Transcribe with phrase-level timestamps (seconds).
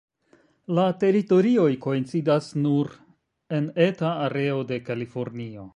[0.77, 2.91] La teritorioj koincidas nur
[3.61, 5.67] en eta areo de Kalifornio.